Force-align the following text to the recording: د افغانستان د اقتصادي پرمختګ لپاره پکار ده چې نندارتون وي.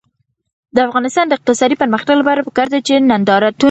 د 0.75 0.77
افغانستان 0.87 1.25
د 1.27 1.33
اقتصادي 1.37 1.75
پرمختګ 1.81 2.15
لپاره 2.21 2.45
پکار 2.47 2.67
ده 2.73 2.79
چې 2.87 2.93
نندارتون 3.09 3.55
وي. 3.59 3.59